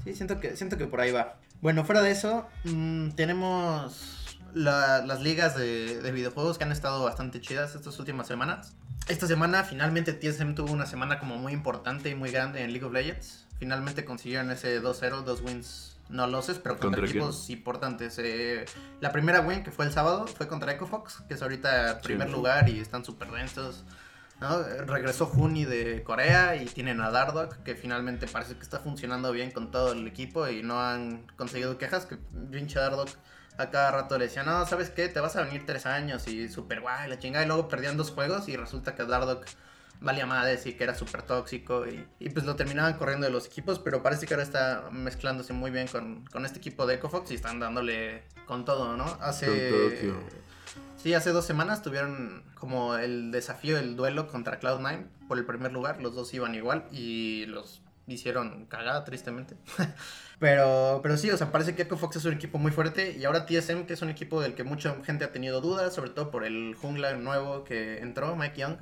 [0.03, 1.35] Sí, siento que, siento que por ahí va.
[1.61, 7.03] Bueno, fuera de eso, mm, tenemos la- las ligas de, de videojuegos que han estado
[7.03, 8.73] bastante chidas estas últimas semanas.
[9.07, 12.85] Esta semana, finalmente, TSM tuvo una semana como muy importante y muy grande en League
[12.85, 13.45] of Legends.
[13.59, 17.17] Finalmente consiguieron ese 2-0, dos wins no losses, pero contra, ¿Contra quién?
[17.17, 18.19] equipos importantes.
[18.19, 18.65] Eh,
[19.01, 22.33] la primera win, que fue el sábado, fue contra EcoFox, que es ahorita primer sí.
[22.33, 23.83] lugar y están súper densos.
[24.43, 24.61] ¿No?
[24.61, 29.51] Regresó Juni de Corea y tienen a Dardock, que finalmente parece que está funcionando bien
[29.51, 32.17] con todo el equipo y no han conseguido quejas, que
[32.51, 33.09] pinche Dardock
[33.57, 35.07] A cada rato le decían, no, ¿sabes qué?
[35.07, 37.45] Te vas a venir tres años y súper guay, la chingada.
[37.45, 39.45] Y luego perdían dos juegos y resulta que Dardock
[40.01, 41.85] valía madres y que era súper tóxico.
[41.87, 45.71] Y, pues lo terminaban corriendo de los equipos, pero parece que ahora está mezclándose muy
[45.71, 49.05] bien con, con este equipo de EcoFox y están dándole con todo, ¿no?
[49.21, 50.11] Hace...
[51.03, 55.73] Sí, hace dos semanas tuvieron como el desafío, el duelo contra Cloud9 por el primer
[55.73, 56.01] lugar.
[56.01, 59.57] Los dos iban igual y los hicieron cagada, tristemente.
[60.39, 63.17] pero, pero sí, o sea, parece que EcoFox es un equipo muy fuerte.
[63.19, 66.09] Y ahora TSM, que es un equipo del que mucha gente ha tenido dudas, sobre
[66.09, 68.77] todo por el jungla nuevo que entró, Mike Young.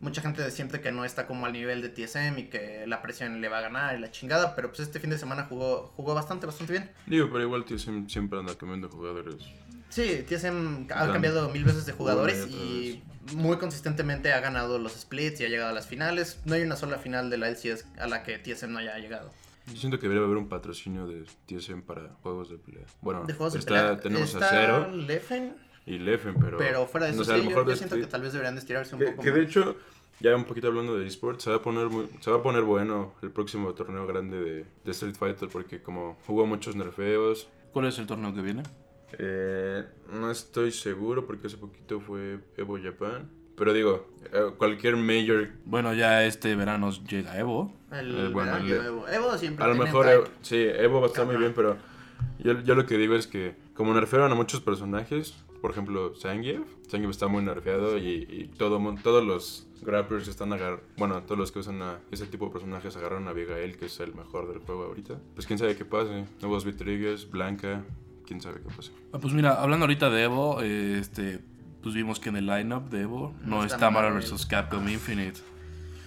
[0.00, 3.40] Mucha gente siente que no está como al nivel de TSM y que la presión
[3.40, 6.12] le va a ganar y la chingada, pero pues este fin de semana jugó, jugó
[6.12, 6.90] bastante, bastante bien.
[7.06, 9.46] Digo, pero igual TSM siempre anda cambiando jugadores.
[9.94, 13.00] Sí, TSM ha cambiado mil veces de jugadores y
[13.32, 16.40] muy consistentemente ha ganado los splits y ha llegado a las finales.
[16.44, 19.30] No hay una sola final de la LCS a la que TSM no haya llegado.
[19.68, 22.84] Yo siento que debería haber un patrocinio de TSM para juegos de pelea.
[23.02, 24.00] Bueno, de juegos está, de pelea.
[24.02, 26.58] tenemos está a Cero Leffen, y Leffen, pero...
[26.58, 28.06] pero fuera de eso, no sé, a sí, lo yo, mejor yo de siento que
[28.06, 29.38] tal vez deberían de estirarse un Que, poco que más.
[29.38, 29.76] de hecho,
[30.20, 32.62] ya un poquito hablando de esports, se va a poner muy- se va a poner
[32.62, 37.86] bueno el próximo torneo grande de, de Street Fighter porque como jugó muchos nerfeos, ¿Cuál
[37.86, 38.62] es el torneo que viene?
[39.18, 45.48] Eh, no estoy seguro porque hace poquito fue Evo Japan, pero digo, eh, cualquier major,
[45.64, 47.72] Bueno, ya este verano llega Evo.
[47.92, 49.08] El Eh, bueno, Evo.
[49.08, 50.06] Evo siempre a lo mejor.
[50.06, 51.76] Evo- sí, Evo va a estar muy bien, pero
[52.38, 56.62] yo, yo lo que digo es que como nerfearon a muchos personajes, por ejemplo, Zangief,
[56.90, 61.52] Zangief está muy nerfeado y, y todo, todos los grapplers están agar bueno, todos los
[61.52, 64.58] que usan a ese tipo de personajes agarraron a Abigail, que es el mejor del
[64.58, 65.18] juego ahorita.
[65.34, 67.82] Pues quién sabe qué pase, nuevos Vitrigues, Blanca,
[68.26, 68.90] quién sabe qué pase.
[69.12, 71.40] Ah, Pues mira, hablando ahorita de Evo, eh, este,
[71.82, 74.46] pues vimos que en el lineup de Evo no, No está, Marvel vs.
[74.46, 75.40] Capcom Infinite.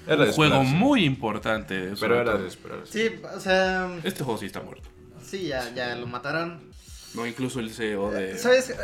[0.08, 1.76] Era de Un juego muy importante.
[1.80, 3.10] Pero sobre era de esperarse.
[3.10, 4.90] Sí, o sea, Este juego sí está muerto.
[5.22, 6.62] sí, ya, ya lo mataron.
[7.14, 8.38] No, incluso el CEO de...
[8.38, 8.70] ¿Sabes?
[8.70, 8.76] Eh,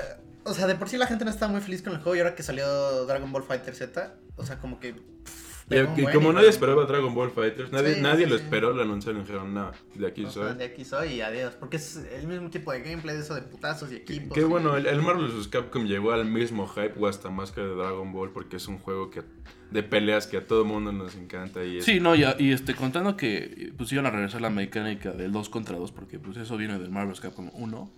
[0.45, 2.19] O sea, de por sí la gente no estaba muy feliz con el juego y
[2.19, 4.93] ahora que salió Dragon Ball Fighter Z, o sea, como que...
[4.93, 8.43] pff, Y, como nadie esperaba Dragon Ball Fighters, nadie, Sí, nadie sí, lo sí.
[8.43, 10.57] esperó, lo anunciaron y dijeron, no, de aquí O sea, soy.
[10.57, 11.53] de aquí soy y adiós.
[11.59, 14.33] Porque es el mismo tipo de gameplay, de eso de putazos y equipos.
[14.33, 15.47] Qué y- bueno, el, el Marvel vs.
[15.47, 18.77] Capcom llegó al mismo hype o hasta más que de Dragon Ball porque es un
[18.77, 19.21] juego que
[19.71, 23.15] de peleas que a todo mundo nos encanta y es- Sí, no, y este, contando
[23.17, 26.77] que pues iban a regresar la mecánica del 2 contra 2, porque pues eso viene
[26.77, 27.21] del Marvel vs.
[27.21, 27.91] Capcom 1.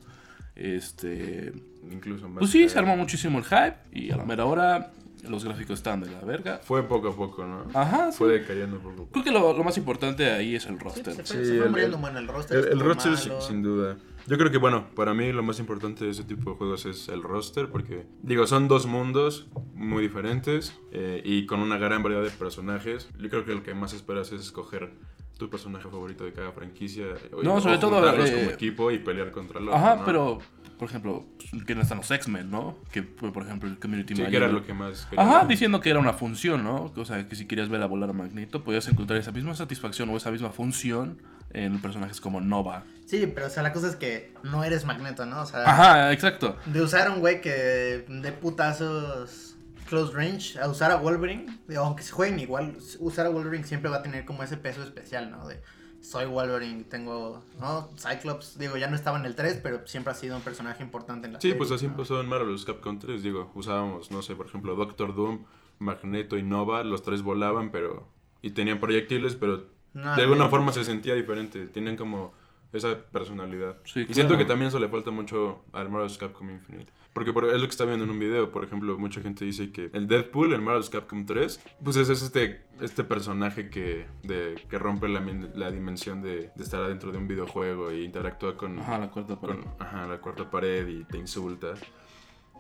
[0.56, 1.52] Este,
[1.92, 2.40] incluso más.
[2.40, 4.94] pues sí, se armó muchísimo el hype y a la mera hora
[5.30, 6.60] los gráficos estaban de la verga.
[6.64, 7.66] Fue poco a poco, ¿no?
[7.74, 8.18] Ajá, sí.
[8.18, 9.12] Fue decayendo poco a poco.
[9.12, 11.14] Creo que lo, lo más importante ahí es el Sí, roster.
[11.14, 12.58] se fue, Sí, se fue el- muriendo el- bueno el roster.
[12.58, 13.98] El, el roster sin, sin duda.
[14.28, 17.10] Yo creo que, bueno, para mí lo más importante de ese tipo de juegos es
[17.10, 22.24] el roster, porque, digo, son dos mundos muy diferentes eh, y con una gran variedad
[22.24, 23.08] de personajes.
[23.20, 24.92] Yo creo que lo que más esperas es escoger
[25.38, 27.06] tu personaje favorito de cada franquicia.
[27.34, 29.78] o- No, o sobre todo, juntarlos eh, como equipo y pelear contra el otro.
[29.78, 30.06] Ajá, ¿no?
[30.06, 30.40] pero,
[30.78, 31.26] por ejemplo,
[31.66, 32.78] que no están los X-Men, ¿no?
[32.92, 35.24] Que fue, por ejemplo, el Community Sí, que era lo que más quería.
[35.24, 36.92] Ajá, diciendo que era una función, ¿no?
[36.96, 40.10] O sea, que si querías ver a volar a Magneto, podías encontrar esa misma satisfacción
[40.10, 41.22] o esa misma función
[41.54, 42.84] en personajes como Nova.
[43.06, 45.42] Sí, pero o sea, la cosa es que no eres Magneto, ¿no?
[45.42, 46.58] O sea, Ajá, exacto.
[46.66, 49.56] de usar a un güey que de putazos
[49.88, 51.46] close range a usar a Wolverine,
[51.78, 55.32] aunque se jueguen igual, usar a Wolverine siempre va a tener como ese peso especial,
[55.32, 55.48] ¿no?
[55.48, 55.62] De
[56.10, 57.90] soy Wolverine, tengo, ¿no?
[57.98, 61.28] Cyclops, digo, ya no estaba en el 3, pero siempre ha sido un personaje importante
[61.28, 61.92] en la Sí, serie, pues así ¿no?
[61.94, 62.66] empezó en Marvel vs.
[62.66, 63.24] Capcom 3.
[63.24, 65.46] Digo, usábamos, no sé, por ejemplo, Doctor Doom,
[65.80, 66.84] Magneto y Nova.
[66.84, 68.08] Los tres volaban, pero.
[68.42, 70.50] Y tenían proyectiles, pero No, de alguna no.
[70.50, 71.68] forma se sentía diferente.
[71.68, 72.34] Tienen como
[72.74, 73.78] esa personalidad.
[73.86, 76.18] Sí, y siento que también eso le falta mucho al Marvel vs.
[76.18, 76.92] Capcom Infinite.
[77.16, 79.72] Porque por- es lo que está viendo en un video, por ejemplo, mucha gente dice
[79.72, 80.90] que el Deadpool en Marvel vs.
[80.90, 85.22] Capcom 3, pues es, es este, este personaje que, de, que rompe la,
[85.56, 89.40] la dimensión de, de estar adentro de un videojuego e interactúa con, Ajá, la cuarta
[89.40, 89.56] pared.
[89.62, 91.76] con ajá, la cuarta pared y te insulta.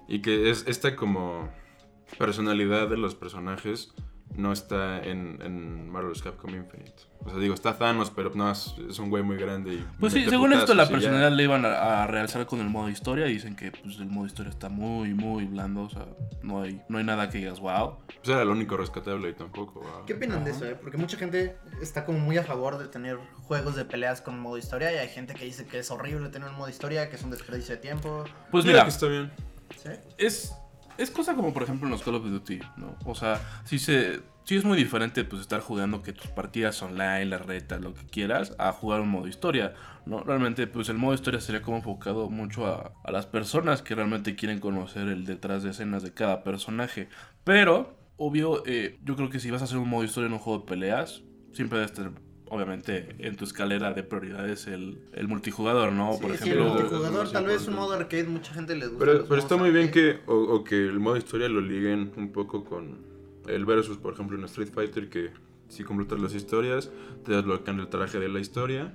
[0.08, 1.50] Y que es esta como
[2.18, 3.94] personalidad de los personajes
[4.36, 6.94] no está en, en Marvel's Capcom Infinite.
[7.25, 9.85] O sea, digo, está Thanos, pero no, es, es un güey muy grande y...
[9.99, 10.91] Pues sí, según esto la y ya.
[10.91, 14.05] personalidad le iban a, a realzar con el modo historia y dicen que pues, el
[14.05, 16.05] modo historia está muy, muy blando, o sea,
[16.43, 17.97] no hay, no hay nada que digas, wow.
[18.05, 19.79] Pues era lo único rescatable y tampoco.
[19.79, 20.05] wow.
[20.05, 20.77] ¿Qué opinan de eso, eh?
[20.79, 24.57] Porque mucha gente está como muy a favor de tener juegos de peleas con modo
[24.57, 27.23] historia y hay gente que dice que es horrible tener un modo historia, que es
[27.23, 28.23] un desperdicio de tiempo.
[28.51, 29.31] Pues mira, creo que está bien.
[29.77, 29.89] ¿Sí?
[30.17, 30.55] es,
[30.97, 32.95] es cosa como por ejemplo en los Call of Duty, ¿no?
[33.05, 37.25] O sea, sí, se, sí es muy diferente pues estar jugando que tus partidas online,
[37.25, 39.73] la reta, lo que quieras, a jugar un modo historia,
[40.05, 40.23] ¿no?
[40.23, 44.36] Realmente pues el modo historia sería como enfocado mucho a, a las personas que realmente
[44.36, 47.10] quieren conocer el detrás de escenas de cada personaje.
[47.43, 50.39] Pero, obvio, eh, yo creo que si vas a hacer un modo historia en un
[50.39, 52.12] juego de peleas, siempre debe estar
[52.49, 56.13] obviamente en tu escalera de prioridades el, el multijugador, ¿no?
[56.13, 59.05] Sí, Por sí, ejemplo, el multijugador, tal vez un modo arcade, mucha gente les gusta.
[59.05, 62.31] Pero, pero está muy bien que, o, o que el modo historia lo liguen un
[62.31, 62.97] poco con
[63.47, 65.31] el versus, por ejemplo, en Street Fighter, que
[65.69, 66.91] si completas las historias,
[67.25, 68.93] te desbloquean el traje de la historia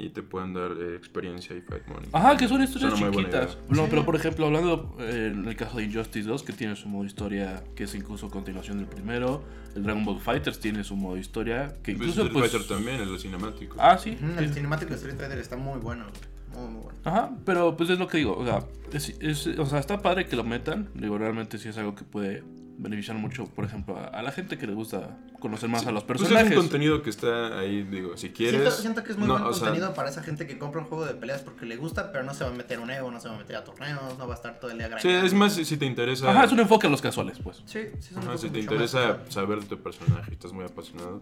[0.00, 2.08] y te pueden dar eh, experiencia y fight money.
[2.12, 3.58] Ajá, que son historias chiquitas.
[3.68, 6.88] No, pero por ejemplo, hablando eh, en el caso de Injustice 2, que tiene su
[6.88, 9.42] modo historia, que es incluso continuación del primero.
[9.74, 12.50] El Dragon Ball Fighters tiene su modo historia, que Pues incluso Street pues...
[12.50, 13.76] Fighter también, el cinemático.
[13.78, 14.16] Ah, sí.
[14.18, 14.26] Sí.
[14.38, 16.06] El cinemático de Street Fighter está muy bueno.
[16.54, 16.98] Muy, muy bueno.
[17.04, 20.26] Ajá, pero pues es lo que digo, o sea, es- es- o sea, está padre
[20.26, 22.42] que lo metan, digo, realmente sí es algo que puede
[22.82, 26.02] beneficiar mucho, por ejemplo, a, a la gente que le gusta conocer más a los
[26.04, 26.50] Pues personajes.
[26.52, 28.60] es un contenido que está ahí, digo, si quieres.
[28.62, 30.80] Siento, siento que es muy no, buen o sea, contenido para esa gente que compra
[30.80, 32.90] un juego de peleas porque le gusta, pero no se va a meter a un
[32.90, 34.86] Evo, no se va a meter a torneos, no va a estar todo el día
[34.88, 35.26] Sí, grindando.
[35.26, 36.30] es más si si te interesa.
[36.30, 37.58] Ajá, es un enfoque a los casuales, pues.
[37.66, 40.34] Sí, sí, es un Ajá, enfoque si te interesa más- saber de tu personaje y
[40.34, 41.20] estás muy apasionado,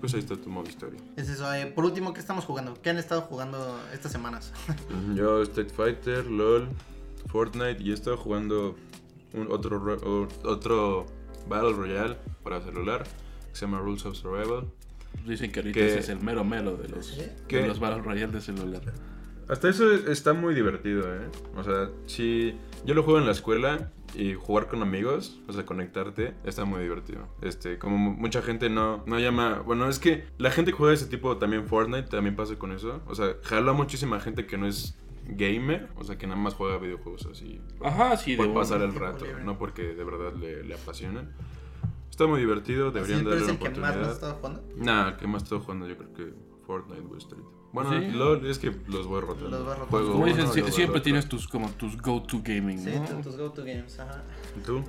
[0.00, 1.00] pues ahí está tu modo historia.
[1.16, 1.52] Es eso.
[1.52, 2.74] eh, por último, ¿qué estamos jugando?
[2.82, 4.52] ¿Qué han estado jugando estas semanas?
[5.14, 6.68] Yo, Street Fighter, LOL,
[7.26, 8.76] Fortnite y he estado jugando
[9.34, 9.96] un otro,
[10.44, 11.06] otro
[11.48, 14.66] Battle Royale para celular que se llama Rules of Survival.
[15.26, 17.22] Dicen que ahorita Que- ese es el mero mero de los, ¿Sí?
[17.48, 18.82] de los Battle Royale de celular.
[19.48, 21.20] Hasta eso está muy divertido, ¿eh?
[21.56, 25.64] O sea, si yo lo juego en la escuela y jugar con amigos, o sea,
[25.64, 27.28] conectarte, está muy divertido.
[27.42, 29.62] Este, como mu- mucha gente no, no llama...
[29.64, 33.00] Bueno, es que la gente que juega ese tipo también Fortnite, también pasa con eso.
[33.06, 36.54] O sea, jala a muchísima gente que no es gamer, o sea, que nada más
[36.54, 37.60] juega videojuegos así.
[37.82, 39.44] Ajá, sí, de por un- pasar el rato, libre.
[39.44, 41.32] no porque de verdad le, le apasionan.
[42.10, 44.12] Está muy divertido, deberían Sí, darle es una el que más oportunidad.
[44.12, 44.62] estado jugando.
[44.76, 46.34] Nah, que más estoy jugando yo creo que
[46.66, 47.44] Fortnite o Street.
[47.72, 48.10] Bueno, ¿Sí?
[48.12, 49.50] LOL es que los voy rotando.
[49.50, 49.86] Los rotando.
[49.86, 53.04] Juego Como dicen, siempre tienes tus como tus go-to gaming, Sí, ¿no?
[53.04, 53.98] tu- tus go-to games.
[54.00, 54.22] Ajá.
[54.56, 54.82] ¿Y tú?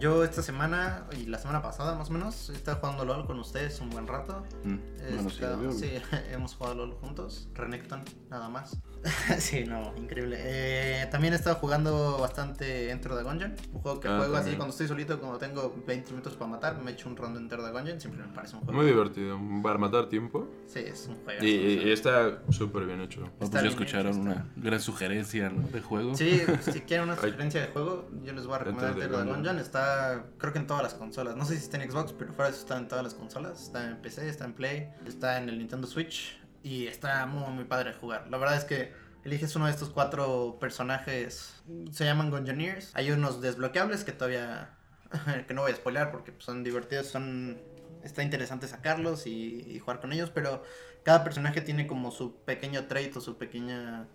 [0.00, 3.38] Yo esta semana y la semana pasada más o menos he estado jugando LOL con
[3.38, 4.42] ustedes un buen rato.
[4.64, 4.76] Mm,
[5.14, 5.90] Bueno, sí,
[6.32, 7.48] hemos jugado LOL juntos.
[7.54, 8.78] Renekton, nada más.
[9.38, 10.36] sí, no, increíble.
[10.40, 13.54] Eh, también he estado jugando bastante Enter the Gungeon.
[13.72, 14.56] Un juego que Ah, juego así también.
[14.58, 17.60] cuando estoy solito, cuando tengo 20 minutos para matar, me echo un round de Enter
[17.62, 18.00] the Gungeon.
[18.00, 18.78] Siempre me parece un juego.
[18.80, 20.48] Muy divertido, para matar tiempo.
[20.66, 21.44] Sí, es un juego.
[21.44, 23.30] Y, y- y está súper bien hecho.
[23.38, 25.68] Pues ya escucharon hecho, una gran sugerencia ¿no?
[25.68, 26.14] de juego.
[26.14, 29.10] Sí, si quieren una sugerencia de juego, yo les voy a recomendar Enter the Enter
[29.10, 29.36] the Gungeon.
[29.36, 29.58] Gungeon.
[29.58, 31.36] Está, creo que en todas las consolas.
[31.36, 33.62] No sé si está en Xbox, pero fuera de eso está en todas las consolas.
[33.62, 36.38] Está en PC, está en Play, está en el Nintendo Switch.
[36.64, 38.26] Y está muy, muy padre jugar.
[38.30, 38.90] La verdad es que
[39.22, 41.62] eliges uno de estos cuatro personajes.
[41.92, 42.90] Se llaman Gungeoneers.
[42.94, 44.70] Hay unos desbloqueables que todavía.
[45.46, 47.08] que no voy a spoilear porque son divertidos.
[47.08, 47.60] Son.
[48.02, 50.62] Está interesante sacarlos y, y jugar con ellos, pero
[51.04, 54.08] cada personaje tiene como su pequeño trait o su pequeña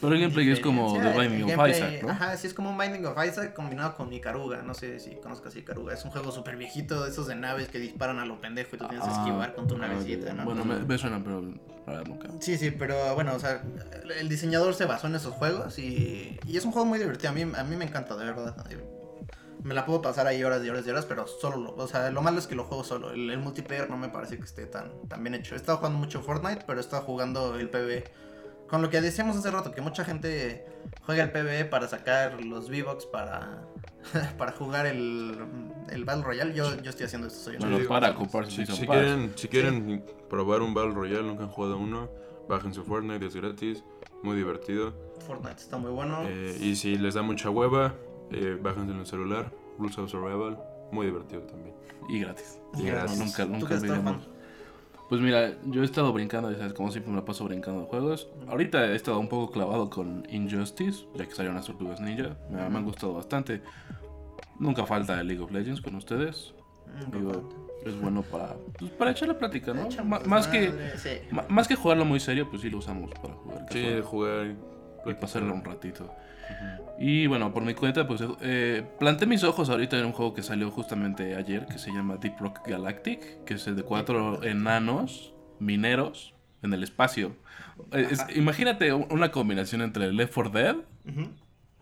[0.00, 1.12] Pero el gameplay es como The.
[1.18, 2.08] Binding of gameplay- Isaac, ¿no?
[2.10, 4.62] Ajá, sí, es como un Binding of Isaac combinado con Ikaruga.
[4.62, 5.92] No sé si conozcas Ikaruga.
[5.94, 8.78] Es un juego súper viejito, de esos de naves que disparan a lo pendejo y
[8.78, 10.44] tú tienes que Ah, esquivar con tu ah, navecita, ¿no?
[10.44, 11.42] Bueno, me, suena, pero
[11.86, 12.28] verdad nunca.
[12.40, 13.62] Sí, sí, pero bueno, o sea,
[14.18, 17.30] el diseñador se basó en esos juegos y, y es un juego muy divertido.
[17.30, 18.56] A mí, a mí me encanta, de verdad.
[19.62, 22.10] Me la puedo pasar ahí horas y horas y horas, pero solo, lo- o sea,
[22.10, 23.10] lo malo es que lo juego solo.
[23.10, 25.54] El, el multiplayer no me parece que esté tan, tan bien hecho.
[25.54, 28.04] He estado jugando mucho Fortnite, pero he estado jugando el PvE.
[28.70, 30.64] Con lo que decíamos hace rato, que mucha gente
[31.04, 33.64] juega el PvE para sacar los V-Bucks para,
[34.38, 35.36] para jugar el,
[35.90, 36.54] el Battle Royale.
[36.54, 39.48] Yo, yo estoy haciendo esto, soy Bueno, Sí, para si- comprar si, si quieren, si
[39.48, 42.08] quieren probar un Battle Royale, nunca han jugado uno,
[42.48, 43.82] bajen su Fortnite, es gratis,
[44.22, 44.94] muy divertido.
[45.26, 46.20] Fortnite está muy bueno.
[46.28, 47.94] Eh, y si les da mucha hueva,
[48.30, 50.56] eh, bájense en el celular, Rules of Survival,
[50.92, 51.74] muy divertido también.
[52.08, 52.60] Y gratis.
[52.78, 53.18] Y No, gratis.
[53.18, 53.74] nunca, ¿Tú nunca
[55.10, 57.86] Pues mira, yo he estado brincando, ya sabes, como siempre me la paso brincando de
[57.88, 58.28] juegos.
[58.46, 62.36] Ahorita he estado un poco clavado con Injustice, ya que salieron las tortugas ninja.
[62.48, 63.60] Me, me han gustado bastante.
[64.60, 66.54] Nunca falta el League of Legends con ustedes.
[67.00, 67.48] Nunca Digo,
[67.84, 69.86] es bueno para, pues, para echar la plática, ¿no?
[69.86, 71.10] Echamos más, que, sí.
[71.48, 73.66] más que jugarlo muy serio, pues sí lo usamos para jugar.
[73.72, 74.54] Sí, jugar
[75.06, 76.08] y pasarlo un ratito.
[76.98, 80.42] Y bueno, por mi cuenta, pues eh, planté mis ojos ahorita en un juego que
[80.42, 85.32] salió justamente ayer, que se llama Deep Rock Galactic, que es el de cuatro enanos
[85.58, 87.36] mineros en el espacio.
[87.92, 90.76] Eh, es- imagínate una combinación entre Left 4 Dead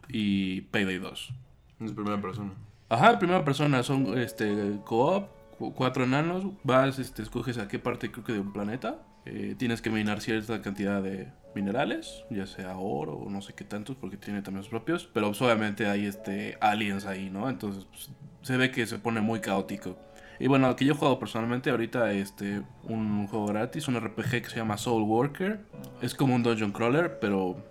[0.09, 1.33] y Payday 2.
[1.81, 2.52] Es primera persona.
[2.88, 5.28] Ajá, primera persona, son este co-op,
[5.59, 8.98] cu- cuatro enanos, vas, este, escoges a qué parte creo que de un planeta,
[9.31, 13.64] eh, tienes que minar cierta cantidad de minerales, ya sea oro o no sé qué
[13.64, 17.49] tantos, porque tiene también sus propios, pero pues, obviamente hay este aliens ahí, ¿no?
[17.49, 18.11] Entonces pues,
[18.43, 19.99] se ve que se pone muy caótico.
[20.41, 24.51] Y bueno, que yo he jugado personalmente ahorita este un juego gratis, un RPG que
[24.51, 25.61] se llama Soul Worker.
[26.01, 27.62] Es como un dungeon crawler, pero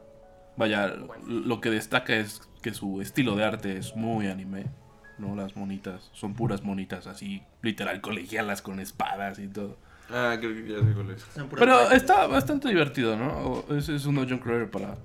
[0.58, 0.94] vaya,
[1.26, 4.66] lo que destaca es que su estilo de arte es muy anime.
[5.18, 5.36] ¿no?
[5.36, 9.78] Las monitas son puras monitas así, literal colegialas con espadas y todo.
[10.10, 11.26] Ah, creo que ya sé cuál es.
[11.36, 11.92] Pero páginas.
[11.94, 13.66] está bastante divertido, ¿no?
[13.76, 14.96] Es, es un John Craver para,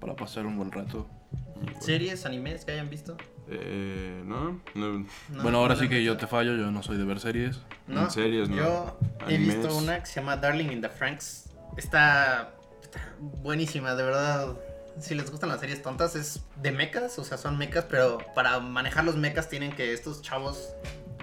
[0.00, 1.06] para pasar un buen rato.
[1.80, 3.16] ¿Series, animes que hayan visto?
[3.48, 4.60] Eh, ¿no?
[4.74, 7.20] no No, bueno, ahora no sí que yo te fallo, yo no soy de ver
[7.20, 7.60] series.
[7.86, 8.02] ¿No?
[8.02, 8.56] En series, no.
[8.56, 9.56] Yo he Animes.
[9.58, 11.50] visto una que se llama Darling in the Franks.
[11.76, 14.56] Está, está buenísima, de verdad.
[15.00, 18.60] Si les gustan las series tontas, es de mechas, o sea, son mechas, pero para
[18.60, 20.68] manejar los mechas tienen que estos chavos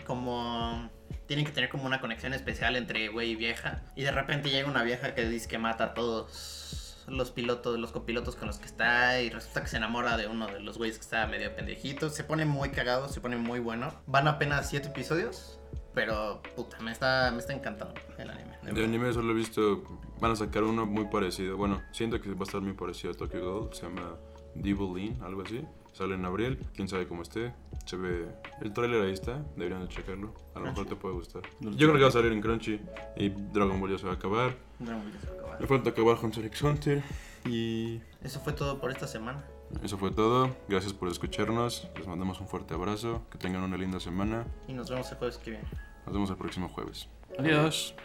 [0.05, 0.89] como
[1.27, 3.81] tienen que tener como una conexión especial entre güey y vieja.
[3.95, 7.91] Y de repente llega una vieja que dice que mata a todos los pilotos, los
[7.91, 10.97] copilotos con los que está y resulta que se enamora de uno de los güeyes
[10.97, 12.09] que está medio pendejito.
[12.09, 13.93] Se pone muy cagado, se pone muy bueno.
[14.07, 15.59] Van apenas siete episodios,
[15.93, 18.57] pero puta, me está, me está encantando el anime.
[18.61, 19.83] de anime solo he visto.
[20.19, 21.57] Van a sacar uno muy parecido.
[21.57, 23.73] Bueno, siento que va a estar muy parecido a Tokyo Ghoul.
[23.73, 24.15] Se llama
[24.55, 25.63] Devil Lean, algo así.
[25.97, 26.59] Sale en abril.
[26.75, 27.55] Quién sabe cómo esté.
[27.85, 28.27] Se ve.
[28.61, 29.43] El tráiler ahí está.
[29.55, 30.31] Deberían de checarlo.
[30.53, 31.41] A lo mejor te puede gustar.
[31.59, 32.79] Yo creo que va a salir en Crunchy.
[33.15, 34.55] Y Dragon Ball ya se va a acabar.
[34.77, 35.61] Dragon Ball ya se va a acabar.
[35.61, 37.03] Me falta acabar Hunter x Hunter.
[37.45, 39.43] Y Eso fue todo por esta semana.
[39.83, 40.55] eso fue todo.
[40.69, 41.89] Gracias por escucharnos.
[41.97, 43.23] Les mandamos un fuerte abrazo.
[43.31, 44.45] Que tengan una linda semana.
[44.67, 45.65] Y nos vemos el jueves que viene.
[46.05, 47.09] Nos vemos el próximo jueves.
[47.39, 47.95] Adiós.